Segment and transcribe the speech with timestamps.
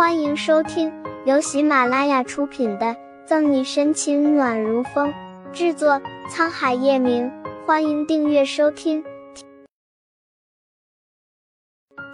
[0.00, 0.90] 欢迎收听
[1.26, 2.86] 由喜马拉雅出品的
[3.26, 5.12] 《赠你深情暖如风》，
[5.52, 7.30] 制作沧海夜明。
[7.66, 9.04] 欢迎订阅收听。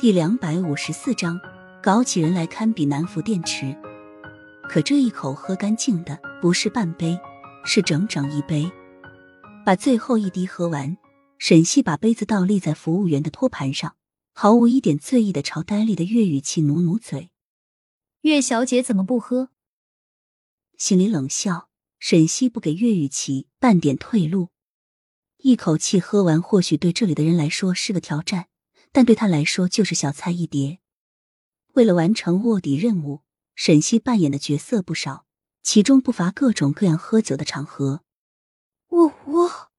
[0.00, 1.38] 第两百五十四章，
[1.80, 3.72] 搞起人来堪比南孚电池。
[4.68, 7.16] 可这一口喝干净的不是半杯，
[7.64, 8.68] 是整整一杯。
[9.64, 10.96] 把最后一滴喝完，
[11.38, 13.94] 沈西把杯子倒立在服务员的托盘上，
[14.34, 17.30] 毫无一点醉意的朝呆立的岳雨琪努努嘴。
[18.26, 19.50] 岳小姐怎么不喝？
[20.76, 24.48] 心里冷笑，沈西不给岳雨琪半点退路，
[25.36, 28.48] 一口气喝完，或许对这里的人来说是个挑战，
[28.90, 30.80] 但对他来说就是小菜一碟。
[31.74, 33.22] 为了完成卧底任务，
[33.54, 35.24] 沈西扮演的角色不少，
[35.62, 38.02] 其中不乏各种各样喝酒的场合。
[38.88, 39.70] 我我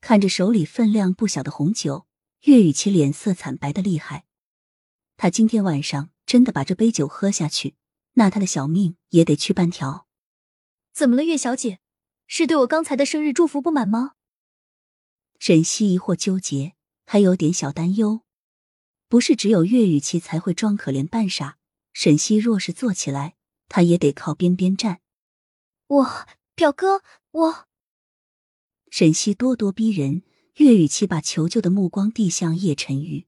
[0.00, 2.06] 看着手里分量不小的红酒，
[2.44, 4.24] 岳雨琪脸色惨白的厉害。
[5.18, 7.76] 他今天晚上真的把这杯酒喝下去，
[8.14, 10.06] 那他的小命也得去半条。
[10.92, 11.78] 怎么了，岳小姐？
[12.26, 14.12] 是对我刚才的生日祝福不满吗？
[15.38, 16.74] 沈西疑惑纠结，
[17.04, 18.22] 还有点小担忧。
[19.08, 21.58] 不是只有岳雨琪才会装可怜扮傻，
[21.92, 23.36] 沈西若是坐起来，
[23.68, 25.00] 他也得靠边边站。
[25.86, 27.68] 我表哥，我。
[28.90, 30.22] 沈西咄咄逼人，
[30.54, 33.26] 岳雨琪把求救的目光递向叶晨玉。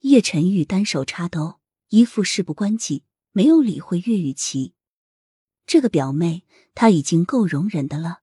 [0.00, 1.58] 叶晨玉单手插兜，
[1.90, 4.74] 一副事不关己，没有理会岳雨琪。
[5.66, 6.44] 这个表妹
[6.74, 8.20] 他已经够容忍的了。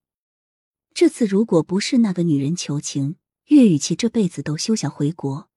[0.94, 5.50] 这次如果不是那个女人求情，岳雨琪这辈子都休想回国。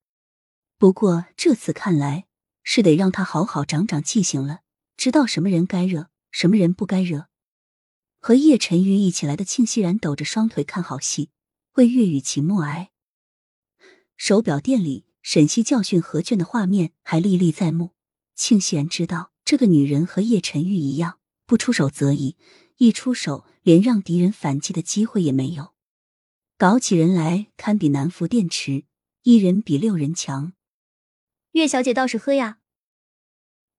[0.79, 2.27] 不过这次看来
[2.63, 4.61] 是得让他好好长长记性了，
[4.97, 7.29] 知道什么人该惹，什么人不该惹。
[8.21, 11.31] 和叶晨玉一起来的庆熙然抖着双腿看好戏，
[11.75, 12.91] 为岳雨琪默哀。
[14.17, 17.93] 手表店里，沈西教训何卷的画面还历历在目。
[18.39, 22.37] 庆熙然知道这个女人和叶晨玉一样，不出手则已，
[22.77, 25.75] 一出手连让敌人反击的机会也没有。
[26.57, 28.85] 搞起人来堪比南孚电池，
[29.25, 30.53] 一人比六人强。
[31.53, 32.59] 岳小姐倒是喝呀！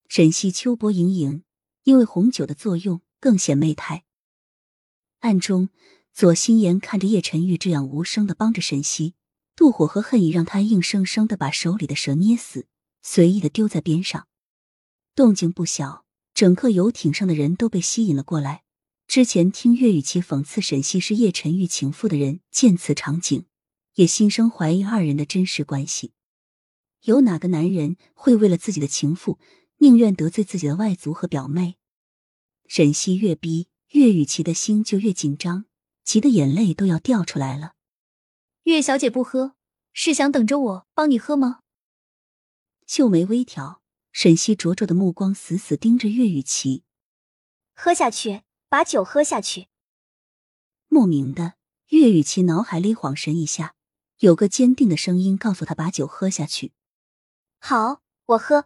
[0.10, 1.44] 沈西秋波盈盈，
[1.84, 4.04] 因为红酒的作用更显媚态。
[5.20, 5.70] 暗中，
[6.12, 9.16] 左心言看着叶晨玉这样无声的帮着沈西，
[9.56, 12.68] 妒火和恨意让他硬生生的把手里的蛇捏死，
[13.02, 14.28] 随意的丢在边上。
[15.16, 18.64] 动静不小，整个游艇上的人都被吸引了过来。
[19.08, 23.46] 之前听岳雨琪讽刺沈西是叶晨玉情妇的人，见此场景，
[23.96, 26.14] 也心生怀疑二人的真实关系。
[27.04, 29.40] 有哪个男人会为了自己的情妇，
[29.78, 31.78] 宁愿得罪自己的外祖和表妹？
[32.68, 33.68] 沈西越逼。
[33.94, 35.66] 岳雨琪的心就越紧张，
[36.04, 37.74] 急得眼泪都要掉出来了。
[38.66, 39.56] 岳小姐不喝，
[39.94, 41.62] 是想等着我帮你喝吗？
[42.86, 43.79] 秀眉微挑，
[44.12, 46.84] 沈西灼灼的目光死死盯着岳雨琪。
[47.74, 49.68] 喝下去，把酒喝下去。
[50.88, 51.54] 莫名的，
[51.90, 53.76] 岳雨琪脑海里恍神一下，
[54.20, 56.74] 有个坚定的声音告诉他把酒喝下去。
[57.60, 58.66] 好，我喝。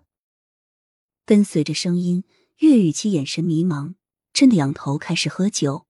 [1.25, 2.23] 跟随着声音，
[2.57, 3.95] 岳雨琪眼神迷茫。
[4.33, 5.85] 真的仰头开始喝酒，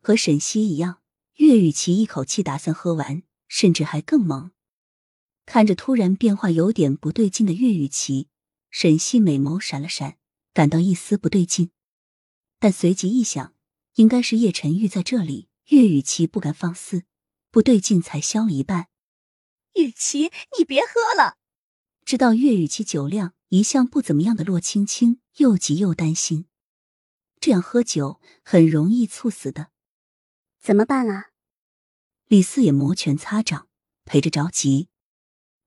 [0.00, 1.02] 和沈西一样，
[1.38, 4.52] 岳雨琪一口气打算喝完，甚至还更猛。
[5.44, 8.28] 看着突然变化有点不对劲的岳雨琪，
[8.70, 10.18] 沈西美眸闪了闪，
[10.52, 11.70] 感到一丝不对劲，
[12.58, 13.54] 但随即一想，
[13.94, 17.04] 应该是叶晨玉在这里，岳雨琪不敢放肆，
[17.50, 18.88] 不对劲才消了一半。
[19.74, 21.36] 雨琪，你别喝了。
[22.04, 26.46] 知道岳雨琪酒量一向不怎么样的洛青青又急又担心。
[27.40, 29.68] 这样喝酒很容易猝死的，
[30.60, 31.30] 怎么办啊？
[32.26, 33.68] 李四也摩拳擦掌，
[34.04, 34.88] 陪着着急。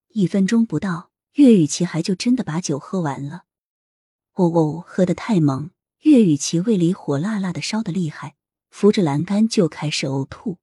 [0.10, 3.46] 一分钟不到，岳雨琪还就真的把酒喝完了。
[4.34, 8.36] 哦哦，喝得太猛，岳雨琪胃里火辣辣的，烧的厉害，
[8.70, 10.58] 扶着栏杆就开始呕吐。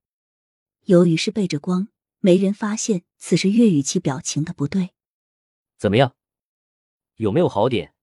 [0.84, 1.88] 由于是背着光，
[2.20, 4.90] 没人发现此时岳雨琪表情的不对。
[5.78, 6.14] 怎么样？
[7.16, 7.94] 有没有好点？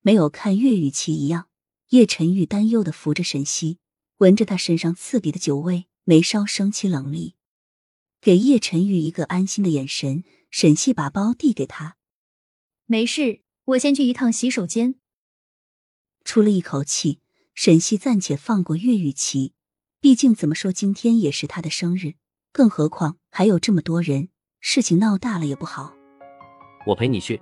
[0.00, 1.48] 没有看岳雨琪一样。
[1.88, 3.78] 叶晨玉担忧的扶着沈西，
[4.18, 7.34] 闻着他身上刺鼻的酒味，眉梢升起冷厉，
[8.20, 10.22] 给叶晨玉一个安心的眼神。
[10.50, 11.96] 沈西把包递给他，
[12.86, 14.94] 没事，我先去一趟洗手间。
[16.24, 17.20] 出了一口气，
[17.54, 19.52] 沈西暂且放过岳雨琪，
[20.00, 22.14] 毕竟怎么说今天也是他的生日，
[22.52, 24.30] 更何况还有这么多人，
[24.60, 25.94] 事情闹大了也不好。
[26.86, 27.40] 我陪你去。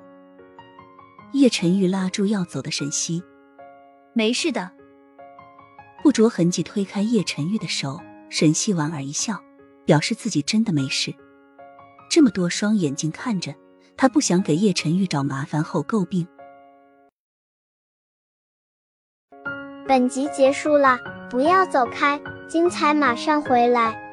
[1.32, 3.22] 叶晨玉拉住要走的沈西。
[4.14, 4.72] 没事的，
[6.02, 8.00] 不着痕迹推开叶晨玉的手，
[8.30, 9.42] 沈西莞尔一笑，
[9.84, 11.14] 表示自己真的没事。
[12.16, 13.54] 这么多双眼睛看着，
[13.94, 16.26] 他不想给叶辰玉找麻烦后诟病。
[19.86, 20.98] 本集结束了，
[21.28, 22.18] 不要走开，
[22.48, 24.05] 精彩马上回来。